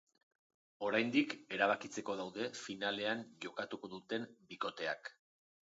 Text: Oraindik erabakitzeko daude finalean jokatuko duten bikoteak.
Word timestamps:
Oraindik 0.87 1.35
erabakitzeko 1.57 2.15
daude 2.23 2.49
finalean 2.63 3.23
jokatuko 3.47 3.95
duten 3.97 4.31
bikoteak. 4.53 5.19